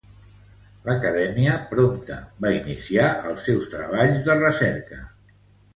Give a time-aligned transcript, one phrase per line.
[0.87, 2.17] L'Acadèmia prompte
[2.47, 5.05] va iniciar els seus treballs de recerca.